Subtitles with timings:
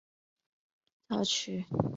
[1.09, 1.87] 教区位于辛吉达区。